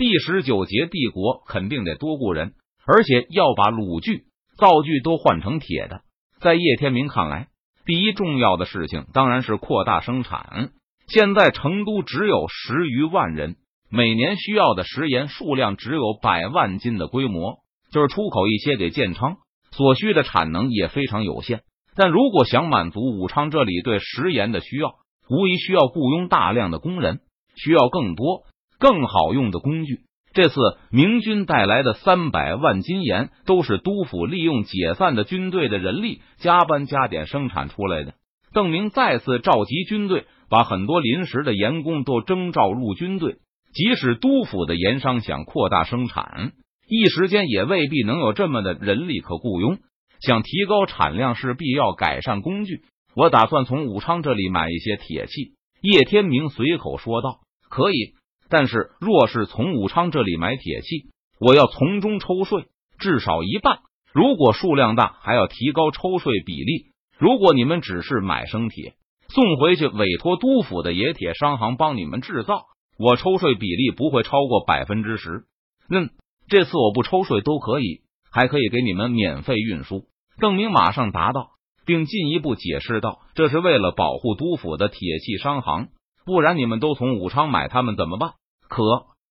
[0.00, 2.54] 第十九节，帝国肯定得多雇人，
[2.86, 4.24] 而且要把鲁具、
[4.56, 6.00] 造具都换成铁的。
[6.40, 7.48] 在叶天明看来，
[7.84, 10.70] 第一重要的事情当然是扩大生产。
[11.06, 13.56] 现在成都只有十余万人，
[13.90, 17.58] 每年需要的食盐数量只有百万斤的规模，
[17.92, 19.36] 就是出口一些给建昌，
[19.70, 21.60] 所需的产能也非常有限。
[21.94, 24.94] 但如果想满足武昌这里对食盐的需要，
[25.28, 27.20] 无疑需要雇佣大量的工人，
[27.54, 28.44] 需要更多
[28.80, 30.00] 更好用的工具。
[30.32, 30.54] 这次
[30.90, 38.14] 明军带来的三百万斤盐，都是督府利用解散的军队的人力加班加点生产出来的。
[38.52, 43.36] 邓明再次召集军队，把很多临时的盐工都征召入军队。
[43.72, 46.52] 即使督府的盐商想扩大生产，
[46.88, 49.78] 一时间也未必能有这么的人力可雇佣。
[50.20, 52.82] 想提高产量，势必要改善工具。
[53.16, 55.54] 我打算从武昌这里买一些铁器。
[55.82, 58.14] 叶天明随口说道：“可以。”
[58.50, 62.66] 但是，若是从武昌这里买铁器，我要从中抽税，
[62.98, 63.78] 至少一半。
[64.12, 66.86] 如果数量大，还要提高抽税比例。
[67.16, 68.94] 如果你们只是买生铁
[69.28, 72.64] 送回去，委托督府的冶铁商行帮你们制造，
[72.98, 75.44] 我抽税比例不会超过百分之十。
[75.88, 76.10] 嗯，
[76.48, 78.00] 这次我不抽税都可以，
[78.32, 80.06] 还可以给你们免费运输。
[80.40, 81.50] 邓明马上答道，
[81.86, 85.88] 并进一步解释道：“这是为了保护督府的铁器商行，
[86.24, 88.32] 不然你们都从武昌买，他们怎么办？”
[88.70, 88.82] 可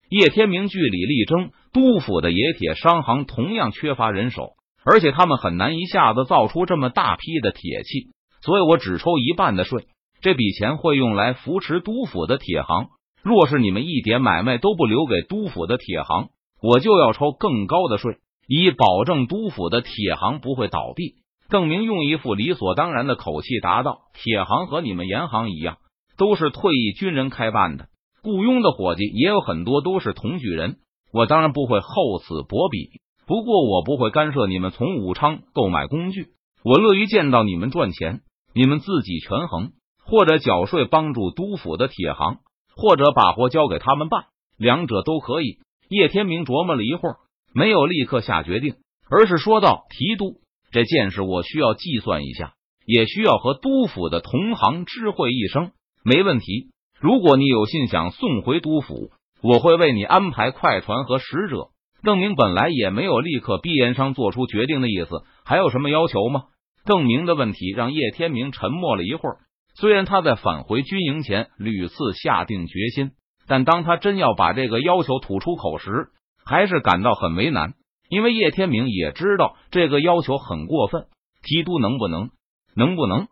[0.09, 4.49] 叶天明据理力争，督府的冶铁商行同样缺乏人手，
[4.83, 8.09] 而且他们很难一下子造出这么大批的铁器，
[8.41, 9.85] 所以我只抽一半的税，
[10.21, 12.87] 这笔钱会用来扶持督府的铁行。
[13.23, 16.27] 若是你们一点买卖都不留给督府的铁行，
[16.61, 21.15] 我就要抽更高的税，以保证督府的铁行不会倒闭。
[21.49, 25.77] 邓明用一副理所当然的口气答道：“铁行和你们盐行一样，
[26.17, 27.87] 都是退役军人开办的。”
[28.21, 30.77] 雇佣的伙计也有很多都是同举人，
[31.11, 32.89] 我当然不会厚此薄彼。
[33.25, 36.29] 不过我不会干涉你们从武昌购买工具，
[36.63, 38.21] 我乐于见到你们赚钱。
[38.55, 42.39] 你们自己权衡，或者缴税帮助督府的铁行，
[42.75, 44.25] 或者把活交给他们办，
[44.57, 45.59] 两者都可以。
[45.87, 47.17] 叶天明琢磨了一会儿，
[47.53, 48.73] 没有立刻下决定，
[49.09, 50.41] 而是说道：“提督，
[50.71, 52.53] 这件事我需要计算一下，
[52.85, 55.71] 也需要和督府的同行知会一声。
[56.03, 59.11] 没问题。”如果你有信想送回督府，
[59.41, 61.69] 我会为你安排快船和使者。
[62.03, 66.43] 邓明本来也没有立刻逼严商做出决定的意思，还有什么要求吗？
[66.85, 69.37] 邓明的问题让叶天明沉默了一会儿。
[69.75, 73.11] 虽然他在返回军营前屡次下定决心，
[73.47, 76.09] 但当他真要把这个要求吐出口时，
[76.45, 77.73] 还是感到很为难。
[78.09, 81.05] 因为叶天明也知道这个要求很过分。
[81.43, 82.29] 提督能不能？
[82.75, 83.27] 能不能？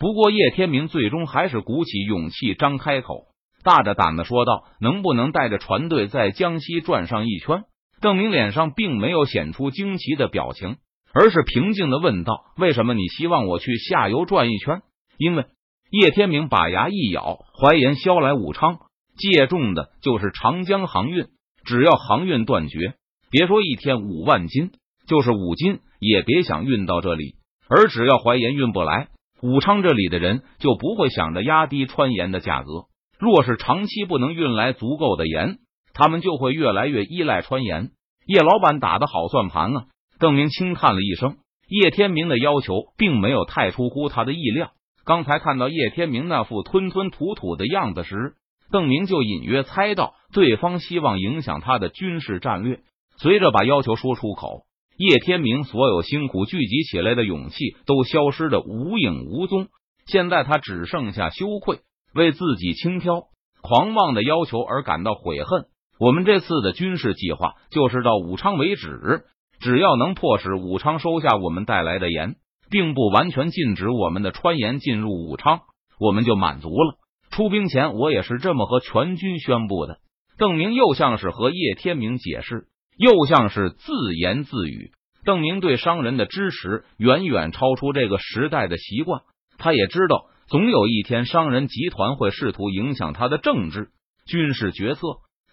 [0.00, 3.26] 不过叶天明最终还是鼓起勇气张开口，
[3.62, 7.64] 大着胆子说道：“能不能带着船队在江西转上一圈？”
[8.00, 10.78] 邓明脸上并没有显出惊奇的表情，
[11.12, 14.80] 而是平静的问道：“为什么你希望我去下游转一圈？”
[15.18, 15.44] 因为
[15.90, 18.78] 叶天明把牙一咬，怀言销来武昌，
[19.18, 21.26] 借重的就是长江航运，
[21.66, 22.94] 只要航运断绝，
[23.30, 24.70] 别说一天五万斤，
[25.06, 27.34] 就是五斤也别想运到这里。
[27.68, 29.08] 而只要怀言运不来。
[29.42, 32.86] 武昌这里的人就不会想着压低川盐的价格。
[33.18, 35.58] 若是长期不能运来足够的盐，
[35.92, 37.90] 他们就会越来越依赖川盐。
[38.26, 39.84] 叶老板打的好算盘啊！
[40.18, 41.36] 邓明轻叹了一声。
[41.68, 44.72] 叶天明的要求并没有太出乎他的意料。
[45.04, 48.34] 刚才看到叶天明那副吞吞吐吐的样子时，
[48.70, 52.80] 邓明就隐约猜到对方希望影响他的军事战略。
[53.16, 54.62] 随着把要求说出口。
[55.00, 59.68] 叶天明所有辛苦聚集起来的勇气都消失的无影无踪，
[60.04, 61.78] 现在他只剩下羞愧，
[62.12, 63.28] 为自己轻佻、
[63.62, 65.64] 狂妄的要求而感到悔恨。
[65.98, 69.24] 我们这次的军事计划就是到武昌为止，
[69.58, 72.34] 只要能迫使武昌收下我们带来的盐，
[72.70, 75.60] 并不完全禁止我们的川盐进入武昌，
[75.98, 76.98] 我们就满足了。
[77.30, 79.96] 出兵前，我也是这么和全军宣布的。
[80.36, 82.66] 邓明又像是和叶天明解释。
[83.00, 84.92] 又像是自言自语。
[85.24, 89.22] 邓明对商人的支持远远超出这个时代的习惯。
[89.56, 93.88] 他也知道，总有一天商人集团会试图影响他的政治、
[94.26, 95.00] 军事决策。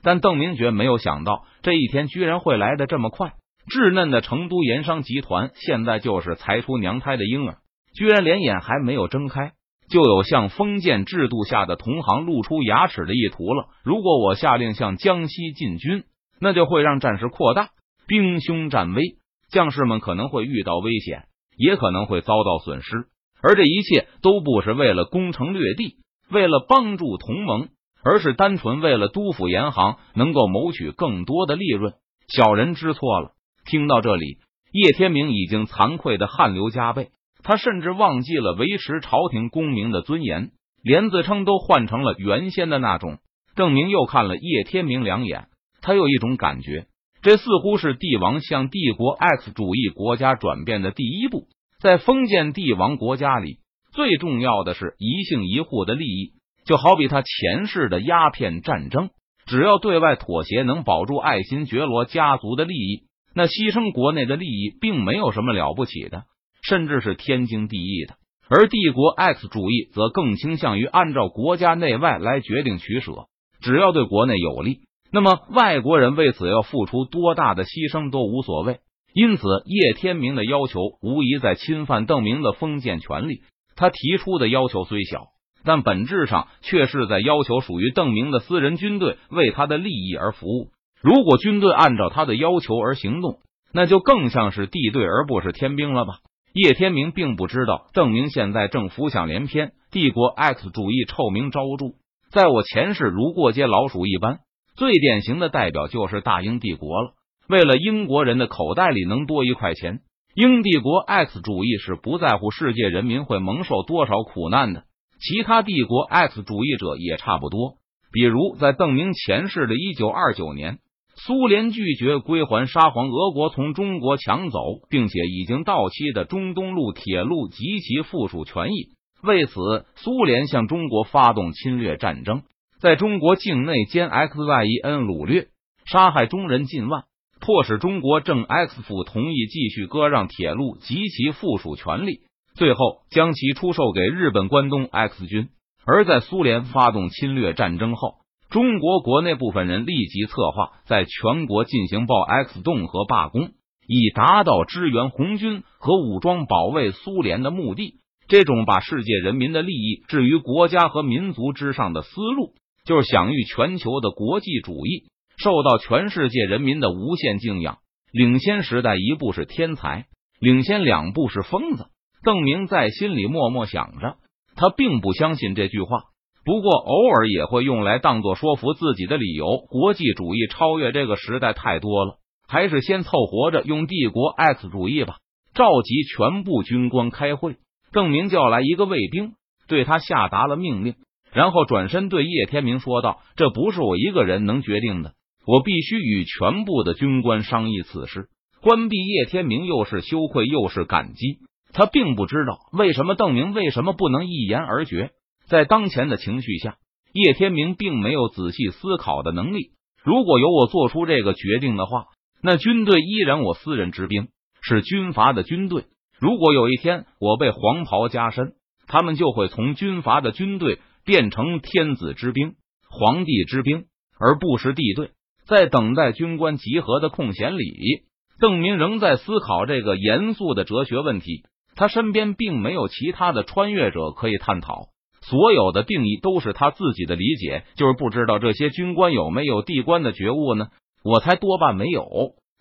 [0.04, 3.34] 但邓明觉没有想到，这一天居然会来的这么快。
[3.70, 7.58] 稚嫩的成都盐商集团现在就是才出娘胎的婴儿，
[7.94, 9.52] 居然连眼还没有睁开，
[9.90, 13.68] 就有向封建制度下的同行露出牙齿的意图了。
[13.84, 16.04] 如果我下令向江西进军，
[16.40, 17.70] 那就会让战事扩大，
[18.08, 19.18] 兵凶战危，
[19.50, 21.26] 将士们可能会遇到危险，
[21.58, 23.08] 也可能会遭到损失。
[23.42, 25.98] 而这一切都不是为了攻城略地，
[26.30, 27.70] 为了帮助同盟，
[28.04, 31.94] 而是单纯为了督府严行能够谋取更多的利润。
[32.28, 33.32] 小人知错了。
[33.66, 34.38] 听到这里，
[34.72, 37.10] 叶天明已经惭愧的汗流浃背，
[37.44, 40.52] 他甚至忘记了维持朝廷功名的尊严，
[40.82, 43.20] 连自称都换成了原先的那种。
[43.56, 45.48] 郑明又看了叶天明两眼，
[45.88, 46.86] 他有一种感觉，
[47.22, 51.48] 这似乎是帝王向帝国 X 主义国家转变的第一步。
[51.80, 53.60] 在封建帝王国家里，
[53.94, 56.34] 最重要的是一姓一户的利益。
[56.66, 59.12] 就好比他前世的鸦片战争，
[59.46, 63.04] 只要对外妥协，能保住爱新觉罗家族的利益，
[63.34, 66.26] 那牺牲国内的利益并没有什么了不起的，
[66.64, 68.16] 甚至是天经地义的。
[68.50, 73.28] 而帝国 X 主义则更倾向于按照国家内外来决定取舍，
[73.62, 74.82] 只要对国内有利，
[75.12, 78.80] 那么外国人为此要付出多大的牺牲都无所谓。
[79.14, 83.42] 因此，叶天明的要求无疑在侵犯邓明的封建权利。
[83.76, 85.28] 他提出的要求虽小。
[85.64, 90.70] 但本质上却是在要求属于邓明的私人军队为他的利益而服务。
[91.02, 93.40] 如果军队按照他的要求而行动，
[93.74, 96.20] 那就更像是地队而不是天兵了吧？
[96.54, 101.96] 叶天明并不知道，邓明现在正浮想联翩，帝国 X 主义臭名昭著，
[102.32, 104.40] 在我前世如过街老鼠一般。
[104.78, 107.14] 最典型的代表就是大英帝国了。
[107.50, 110.02] 为了英国人的口袋里能多一块钱，
[110.36, 114.84] 英帝国 X 主义是不在乎世界人民会蒙受多少苦难的。
[115.20, 117.78] 其他帝国 X 主义者也差不多，
[118.12, 120.78] 比如在邓明前世的一九二九年，
[121.16, 124.60] 苏联拒绝归还沙皇俄国从中国抢走
[124.92, 128.90] 并且已经到期的中东路铁路及其附属权益，
[129.24, 132.44] 为此，苏联向中国发动侵略战争，
[132.80, 135.48] 在中国境内歼 XYEN 掳掠，
[135.86, 137.06] 杀害中人近万，
[137.40, 142.20] 迫使中国正 X 府同意继续割让铁路及其附属权利。
[142.54, 145.50] 最后将其出售给日本关东 X 军，
[145.86, 148.16] 而在苏联发动侵略战争后，
[148.50, 153.50] 中国国内部分人立即策划在全国进行爆 X 动和罢工，
[153.88, 157.96] 以达到支援红军和武装保卫苏联的目的。
[158.28, 162.54] 这种把世界人民的利益置于国家和民族之上的思路，
[162.88, 165.04] 就是享誉全球的国际主义，
[165.38, 167.80] 受到全世界人民的无限敬仰。
[168.12, 170.06] 领先时代一步是天才，
[170.40, 171.88] 领先两步是疯子。
[172.24, 174.16] 邓明在心里默默想着，
[174.56, 176.06] 他并不相信这句话，
[176.46, 179.58] 不过偶尔也会用来当做说服自己的理由。
[179.70, 185.18] 国际主义超越这个时代太多了，还是先凑合着用帝国 X 主义吧。
[185.54, 187.58] 召集全部军官开会，
[187.92, 189.34] 邓明叫来一个卫兵，
[189.68, 190.96] 对他下达了命令，
[191.32, 195.14] 然后转身对叶天明说道：“这不是我一个人能决定的，
[195.46, 198.28] 我必须与全部的军官商议此事。”
[198.62, 201.40] 关闭叶天明又是羞愧又是感激。
[201.74, 205.12] 他并不知道为什么邓明为什么不能一言而决。
[205.48, 206.78] 在当前的情绪下，
[207.14, 209.72] 叶天明并没有仔细思考的能力。
[210.04, 212.06] 如果由我做出这个决定的话，
[212.42, 214.30] 那军队依然我私人之兵，
[214.62, 215.86] 是军阀的军队。
[216.20, 218.54] 如果有一天我被黄袍加身，
[218.88, 222.56] 他们就会从军阀的军队变成天子之兵、
[222.90, 223.86] 皇帝之兵，
[224.20, 225.12] 而不是地队。
[225.48, 228.04] 在等待军官集合的空闲里，
[228.42, 231.46] 邓明仍在思考这个严肃的哲学问题。
[231.78, 234.90] 他身边并没有其他的穿越者可以探讨，
[235.22, 240.68] 所有的定义都是他自己的理解，就是不知道这些军官有没有帝官的觉悟呢？
[241.06, 242.04] 我猜多半没有，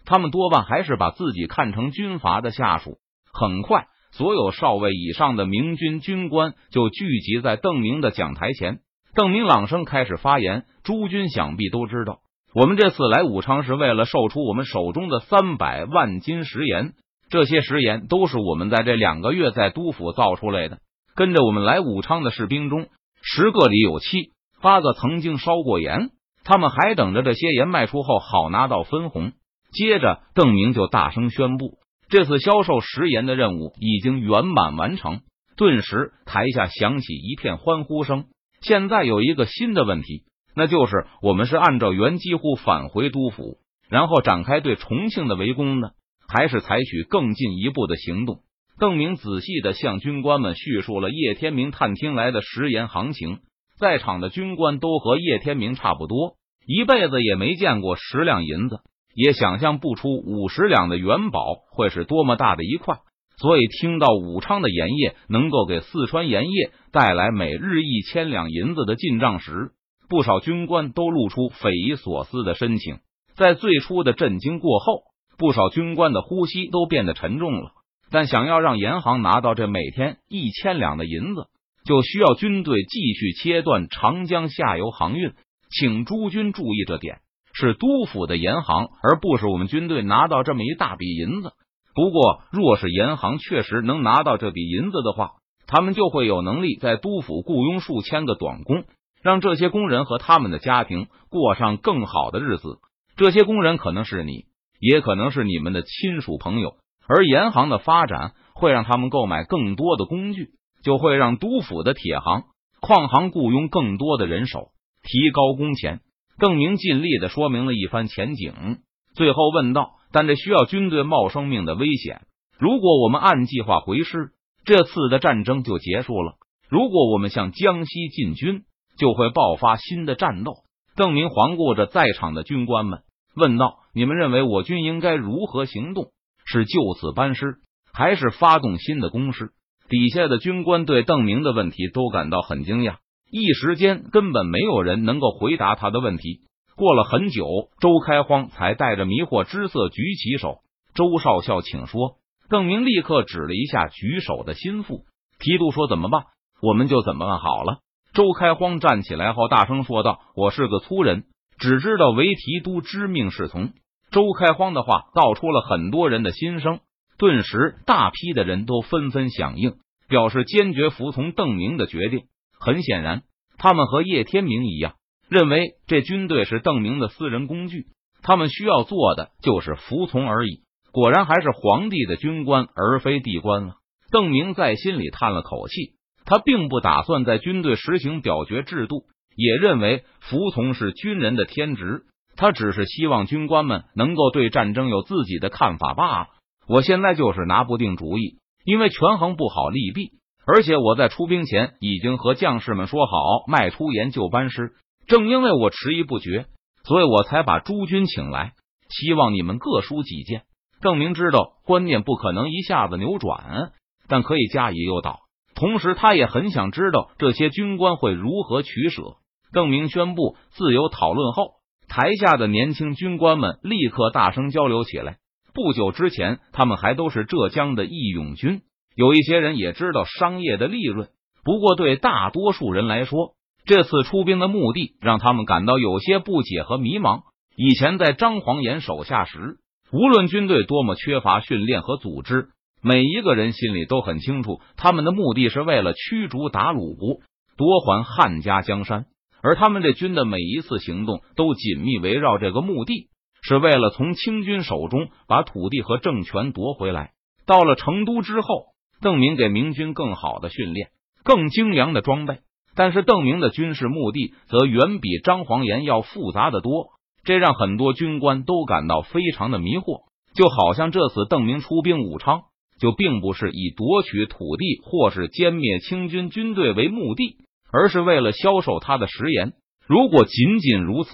[0.04, 2.98] 他们多半还是把自己看成军阀的下属。
[3.32, 8.78] 很快，所有少尉以上的明军军官就聚集在邓明的讲台前。
[9.14, 12.20] 邓明朗声开始发言：“诸君想必都知道，
[12.54, 16.94] 我们这次来武昌是为了售出我们手中的三百万斤食盐。”
[17.28, 20.78] 这些食盐都是我们在这两个月在督府造出来的。
[21.14, 22.86] 跟着我们来武昌的士兵中，
[23.20, 24.30] 十个里有七
[24.62, 26.08] 八个曾经烧过盐，
[26.42, 29.32] 他们还等着这些盐卖出后好拿到分红。
[29.72, 35.20] 接着，邓明就大声宣布，这次销售食盐的任务已经圆满完成。
[35.56, 38.26] 顿时，台下响起一片欢呼声。
[38.60, 43.58] 现在有一个新的问题，那就是我们是按照原机户返回都府，
[43.88, 45.90] 然后展开对重庆的围攻呢？
[46.28, 48.40] 还是采取更进一步的行动。
[48.78, 53.38] 邓明仔细的向军官们叙述了叶天明探听来的食盐行情。
[53.78, 56.36] 在场的军官都和叶天明差不多，
[56.66, 58.80] 一辈子也没见过十两银子，
[59.16, 62.98] 也想象不出五十两的元宝会是多么大的一块。
[63.38, 69.72] 所以，听到武昌的盐业能够给四川盐业带来每日一千两银子的进账时，
[70.08, 72.98] 不少军官都露出匪夷所思的神情。
[73.34, 75.02] 在最初的震惊过后。
[75.38, 77.72] 不少军官的呼吸都变得沉重了，
[78.10, 81.48] 但想要让严行拿到这每天一千两的银子，
[81.84, 85.34] 就需要军队继续切断长江下游航运。
[85.68, 87.18] 请诸军注意这点，
[87.58, 91.52] 是督府的严航，而不是我们军队拿到这么一大笔银子。
[91.94, 95.36] 不过，若是严航确实能拿到这笔银子的话，
[95.66, 98.84] 他们就会有能力在督府雇佣数千个短工，
[99.22, 102.76] 让这些工人和他们的家庭过上更好的日子。
[103.16, 104.44] 这些工人可能是你，
[104.78, 106.74] 也可能是你们的亲属朋友。
[107.08, 110.50] 而严航的发展会让他们购买更多的工具，
[110.82, 112.42] 就会让督府的铁行、
[112.82, 114.72] 矿行雇佣更多的人手，
[115.02, 116.00] 提高工钱。
[116.38, 118.78] 邓明尽力的说明了一番前景，
[119.14, 119.92] 最后问道。
[120.12, 122.22] 但这需要军队冒生命的危险。
[122.58, 124.30] 如果我们按计划回师，
[124.64, 126.36] 这次的战争就结束了；
[126.70, 128.62] 如果我们向江西进军，
[128.96, 130.54] 就会爆发新的战斗。
[130.94, 133.00] 邓明环顾着在场的军官们，
[133.34, 136.12] 问道：“你们认为我军应该如何行动？
[136.46, 137.56] 是就此班师，
[137.92, 139.50] 还是发动新的攻势？”
[139.90, 142.96] 底下的军官对邓明的问题都感到很惊讶，
[143.30, 146.40] 一时间根本没有人能够回答他的问题。
[146.76, 147.46] 过了很久，
[147.80, 150.58] 周开荒才带着迷惑之色举起手
[150.94, 152.16] ：“周少校，请说。”
[152.48, 155.04] 邓明立刻指了一下举手的心腹，
[155.40, 156.24] 提督说：“怎么办，
[156.62, 157.78] 我们就怎么办好了。”
[158.14, 161.24] 周开荒站起来后，大声说道：“我是个粗人，
[161.58, 163.72] 只知道为提督知命是从。”
[164.12, 166.78] 周开荒的话道出了很多人的心声，
[167.18, 169.74] 顿时大批的人都纷纷响应，
[170.08, 172.26] 表示坚决服从邓明的决定。
[172.58, 173.22] 很显然，
[173.58, 174.94] 他们和叶天明一样。
[175.28, 177.86] 认为这军队是邓明的私人工具，
[178.22, 180.62] 他们需要做的就是服从而已。
[180.92, 183.74] 果然还是皇帝的军官，而非帝官了。
[184.10, 192.02] 邓明在心里叹了口气，他并不打算在军队实行表决制度，也认为服从是军人的天职。
[192.36, 196.26] 他只是希望军官们能够对战争有自己的看法罢了。
[196.68, 200.12] 我现在就是拿不定主意，因为权衡不好利弊，
[200.46, 204.72] 而且我在出兵前已经和将士们说好，迈出研就班师。
[205.08, 206.46] 正因为我迟疑不决，
[206.84, 208.52] 所以我才把诸军请来，
[208.88, 210.42] 希望你们各抒己见。
[210.80, 213.72] 邓明知道观念不可能一下子扭转，
[214.08, 215.20] 但可以加以诱导。
[215.54, 219.16] 同时，他也很想知道这些军官会如何取舍。
[219.52, 221.54] 邓明宣布自由讨论后，
[221.88, 225.16] 台下的年轻军官们立刻大声交流起来。
[225.54, 228.60] 不久之前，他们还都是浙江的义勇军，
[228.96, 231.08] 有一些人也知道商业的利润。
[231.44, 233.34] 不过，对大多数人来说，
[233.66, 237.20] 这次出兵的目的让他们感到有些不解和迷茫。
[237.56, 239.58] 以前在张黄岩手下时，
[239.92, 242.48] 无论军队多么缺乏训练和组织，
[242.82, 247.20] 每一个人心里都很清楚，他们的目的是为了驱逐鞑虏，
[247.56, 249.04] 夺还汉家江山。
[249.42, 253.08] 而他们这军的每一次行动都紧密围绕这个目的，
[253.42, 257.12] 是为了从清军手中把土地和政权夺回来。
[257.46, 258.64] 到了成都之后，
[259.00, 260.88] 邓明给明军更好的训练，
[261.24, 262.38] 更精良的装备。
[262.74, 266.88] 但是邓明的军事目的则远比张黄岩要复杂的多，
[267.24, 270.04] 这让很多军官都感到非常的迷惑。
[270.34, 272.42] 就好像这次邓明出兵武昌，
[272.78, 277.38] 就并不是以夺取土地或是歼灭清军军队为目的，
[277.72, 279.54] 而是为了销售他的食盐。
[279.86, 281.10] 如果仅仅如此，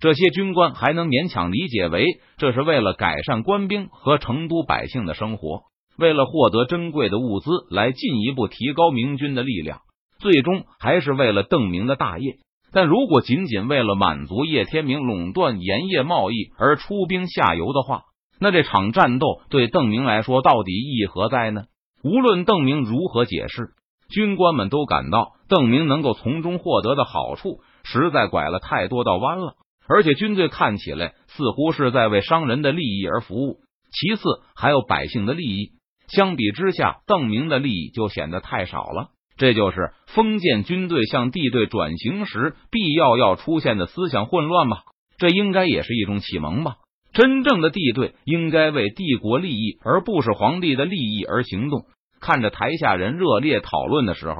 [0.00, 2.04] 这些军官还能勉强理解为
[2.36, 5.62] 这是为了改善官兵和成都百姓的生活，
[5.98, 9.80] 为了获得珍贵的物资来进一步提高明军的力量。
[10.20, 12.36] 最终还是为了邓明的大业，
[12.72, 18.02] 但如果仅仅为了满足叶天明垄断盐业贸易而出兵下游的话，
[18.40, 21.64] 那这场战斗对邓明来说到底意义何在呢？
[22.02, 23.70] 无论邓明如何解释，
[24.08, 29.54] 军官们都感到邓明能够从中获得的好处实在拐了太多道弯了，
[29.88, 33.58] 而且军队看起来似乎是在为商人的利益而服务。
[33.90, 34.22] 其次，
[34.54, 35.72] 还有百姓的利益，
[36.08, 39.10] 相比之下，邓明的利益就显得太少了。
[39.36, 44.78] 这就是封建军队向帝队转型时必要要出现的思想混乱吧？
[45.16, 46.76] 这应该也是一种启蒙吧？
[47.12, 51.86] 真正的帝队应该为帝国利益，而不是皇帝的利益而行动。
[52.20, 54.34] 看着台下人热烈讨论的时候，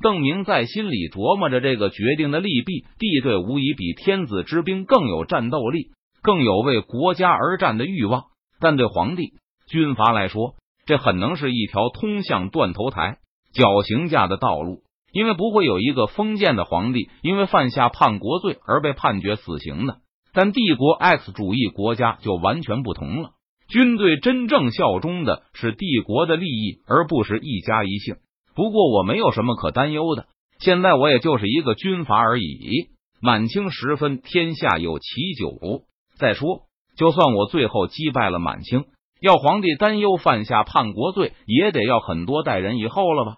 [0.00, 2.84] 邓明在心里琢磨着这个决定的利弊。
[2.98, 5.88] 帝队无疑比天子之兵更有战斗力，
[6.22, 8.24] 更有为国家而战的欲望。
[8.60, 9.34] 但对皇帝
[9.68, 10.54] 军阀来说，
[10.86, 13.18] 这很能是一条通向断头台。
[13.52, 19.98] 绞刑架的道路，因为不会有一个封建的皇帝因为犯下叛国罪而被判决死刑的。
[20.32, 23.30] 但帝国 X 主义国家就完全不同了，
[23.68, 28.16] 军队真正效忠的是帝国的利益，而不是一家一姓。
[28.56, 30.26] 不过我没有什么可担忧的，
[30.58, 32.88] 现在我也就是一个军阀而已。
[33.20, 35.04] 满清时分，天下有奇
[35.38, 35.84] 酒。
[36.18, 36.62] 再说，
[36.96, 38.86] 就算我最后击败了满清，
[39.20, 43.36] 要皇帝担忧犯下叛国罪，也得要很多代人以后了吧。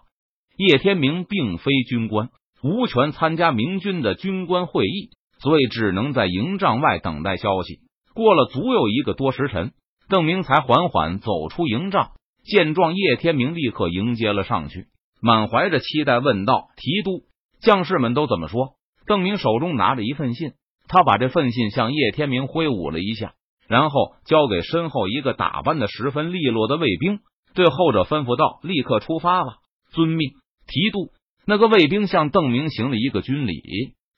[0.57, 2.29] 叶天明并非军官，
[2.63, 7.79] 无权参加明军的军官会议，所以只能在营帐外等待消息。
[8.13, 9.71] 过了足有一个多时辰，
[10.09, 12.11] 邓明才缓缓走出营帐。
[12.43, 14.87] 见状，叶天明立刻迎接了上去，
[15.21, 17.23] 满怀着期待问道：“提督，
[17.61, 20.53] 将士们都怎么说？”邓明手中拿着一份信，
[20.87, 23.33] 他把这份信向叶天明挥舞了一下，
[23.67, 27.19] 然后交给身后一个打扮的十分利落的卫兵，
[27.53, 29.57] 对后者吩咐道：“立刻出发吧。”
[29.91, 30.31] 遵命，
[30.67, 31.11] 提督。
[31.45, 33.61] 那个卫兵向邓明行了一个军礼，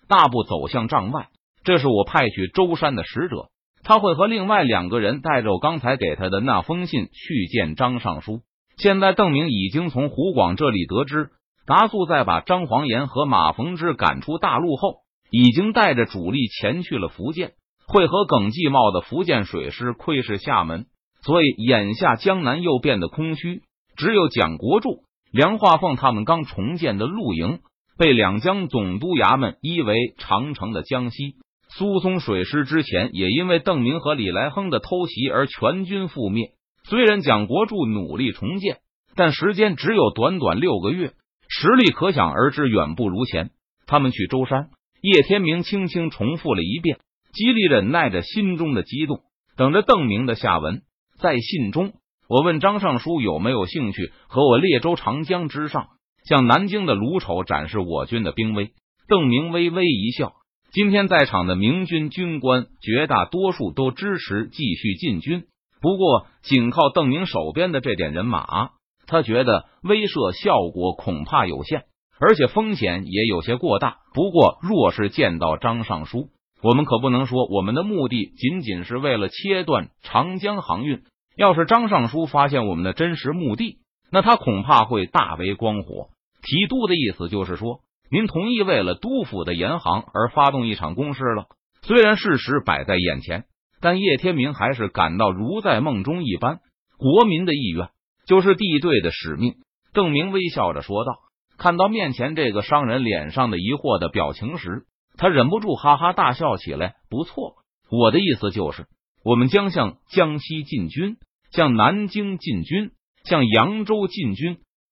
[0.07, 1.27] 大步走向帐外。
[1.63, 3.49] 这是我派去舟山的使者。
[3.83, 8.41] 他会和另外两个人带着我刚才给他的那封信去见张尚书。
[8.77, 11.29] 现在邓明已经从胡广这里得知，
[11.65, 15.01] 达素在把张黄岩和马逢之赶出大陆后，
[15.31, 17.53] 已经带着主力前去了福建，
[17.89, 20.85] 会和耿继茂的福建水师窥视厦门。
[21.21, 23.63] 所以眼下江南又变得空虚，
[23.97, 25.03] 只有蒋国柱、
[25.33, 27.59] 梁化凤他们刚重建的陆营，
[27.97, 31.35] 被两江总督衙门依为长城的江西。
[31.67, 36.51] 苏松水师之前也因为邓明和李来亨的偷袭而全军覆灭。
[36.85, 38.77] 虽然蒋国柱努力重建，
[39.15, 41.11] 但时间只有短短六个月，
[41.49, 43.51] 实力可想而知远不如前。
[43.85, 44.69] 他们去舟山，
[45.01, 46.99] 叶天明轻轻重复了一遍，
[47.33, 49.21] 极力忍耐着心中的激动，
[49.55, 50.81] 等着邓明的下文。
[51.19, 51.93] 在信中，
[52.27, 55.87] 我问张尚书有没有兴趣和我列州长江之上，
[56.25, 58.71] 向南京的卢丑展示我军的兵威。
[59.07, 60.33] 邓明微微一笑。
[60.71, 65.45] 今天在场的明军军官绝大多数都支持继续进军，
[65.81, 68.69] 不过仅靠邓明手边的这点人马，
[69.07, 71.85] 他觉得威慑效果恐怕有限，
[72.19, 73.97] 而且风险也有些过大。
[74.13, 76.29] 不过，若是见到张尚书，
[76.61, 81.03] 我们可不能说我们的目的仅仅是为了切断长江航运。
[81.35, 83.79] 要是张尚书发现我们的真实目的，
[84.11, 86.09] 那他恐怕会大为光火。
[86.41, 87.81] 提督的意思就是说。
[88.11, 91.45] 您同意为了督府的严航而发动一场攻势了？
[91.83, 93.43] 虽然事实摆在眼前，
[93.81, 96.57] 但叶天明还是感到如在梦中一般。
[96.97, 97.89] 国民的意愿
[98.25, 99.57] 就是地队的使命。
[99.93, 101.11] 邓明微笑着说道。
[101.59, 104.85] 看到面前这个商人脸上的疑惑的表情时，
[105.19, 106.95] 他忍不住哈哈大笑起来。
[107.09, 107.57] 不错，
[107.91, 108.87] 我的意思就是，
[109.23, 111.17] 我们将向江西进军，
[111.51, 112.91] 向南京进军，
[113.25, 114.59] 向扬州进军。